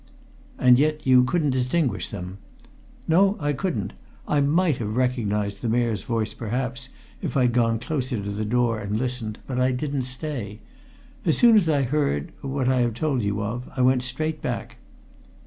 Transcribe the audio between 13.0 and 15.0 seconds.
you of I went straight back."